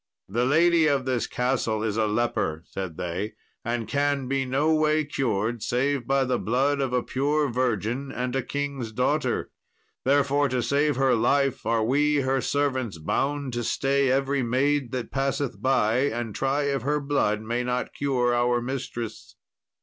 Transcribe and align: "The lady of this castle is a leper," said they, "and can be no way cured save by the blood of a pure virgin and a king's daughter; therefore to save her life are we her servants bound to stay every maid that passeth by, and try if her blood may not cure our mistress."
"The 0.27 0.45
lady 0.45 0.87
of 0.87 1.05
this 1.05 1.27
castle 1.27 1.83
is 1.83 1.95
a 1.95 2.07
leper," 2.07 2.63
said 2.65 2.97
they, 2.97 3.33
"and 3.63 3.87
can 3.87 4.27
be 4.27 4.45
no 4.45 4.73
way 4.73 5.05
cured 5.05 5.61
save 5.61 6.07
by 6.07 6.23
the 6.23 6.39
blood 6.39 6.79
of 6.81 6.91
a 6.91 7.03
pure 7.03 7.49
virgin 7.51 8.11
and 8.11 8.35
a 8.35 8.41
king's 8.41 8.91
daughter; 8.91 9.51
therefore 10.03 10.49
to 10.49 10.63
save 10.63 10.95
her 10.95 11.13
life 11.13 11.67
are 11.67 11.83
we 11.83 12.21
her 12.21 12.41
servants 12.41 12.97
bound 12.97 13.53
to 13.53 13.63
stay 13.63 14.09
every 14.09 14.41
maid 14.41 14.91
that 14.91 15.11
passeth 15.11 15.61
by, 15.61 15.97
and 16.09 16.33
try 16.33 16.63
if 16.63 16.81
her 16.81 16.99
blood 16.99 17.41
may 17.43 17.63
not 17.63 17.93
cure 17.93 18.33
our 18.33 18.59
mistress." 18.59 19.35